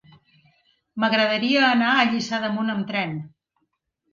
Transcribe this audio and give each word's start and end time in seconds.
M'agradaria 1.03 1.61
anar 1.67 1.91
a 1.99 2.07
Lliçà 2.15 2.41
d'Amunt 2.47 2.77
amb 2.77 2.89
tren. 2.93 3.15